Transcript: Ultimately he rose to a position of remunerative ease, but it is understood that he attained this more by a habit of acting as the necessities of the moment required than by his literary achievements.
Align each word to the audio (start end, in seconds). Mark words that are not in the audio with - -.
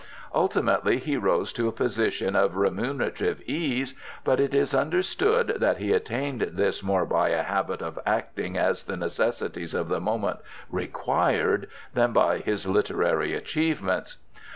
Ultimately 0.33 0.97
he 0.97 1.15
rose 1.15 1.53
to 1.53 1.67
a 1.67 1.71
position 1.71 2.35
of 2.35 2.55
remunerative 2.57 3.39
ease, 3.43 3.93
but 4.23 4.39
it 4.39 4.51
is 4.51 4.73
understood 4.73 5.57
that 5.57 5.77
he 5.77 5.93
attained 5.93 6.41
this 6.53 6.81
more 6.81 7.05
by 7.05 7.29
a 7.29 7.43
habit 7.43 7.83
of 7.83 7.99
acting 8.03 8.57
as 8.57 8.85
the 8.85 8.97
necessities 8.97 9.75
of 9.75 9.89
the 9.89 9.99
moment 10.01 10.39
required 10.71 11.67
than 11.93 12.13
by 12.13 12.39
his 12.39 12.65
literary 12.65 13.35
achievements. 13.35 14.17